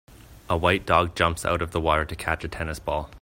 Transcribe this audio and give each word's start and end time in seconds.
A 0.49 0.57
white 0.57 0.87
dog 0.87 1.15
jumps 1.15 1.45
out 1.45 1.61
of 1.61 1.73
the 1.73 1.79
water 1.79 2.05
to 2.05 2.15
catch 2.15 2.43
a 2.43 2.47
tennis 2.47 2.79
ball. 2.79 3.07